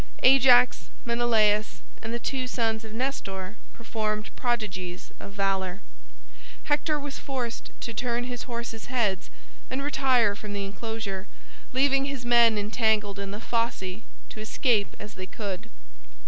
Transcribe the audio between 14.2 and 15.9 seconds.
to escape as they could.